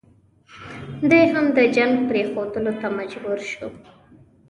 دی 1.09 1.21
هم 1.33 1.45
د 1.57 1.59
جنګ 1.75 1.93
پرېښودلو 2.09 2.71
ته 2.81 2.87
مجبور 2.97 3.39
شو. 3.51 3.67